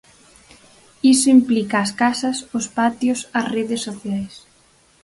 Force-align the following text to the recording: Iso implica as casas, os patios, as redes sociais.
Iso 1.13 1.27
implica 1.37 1.77
as 1.79 1.91
casas, 2.01 2.37
os 2.57 2.65
patios, 2.77 3.19
as 3.39 3.45
redes 3.55 3.81
sociais. 3.87 4.33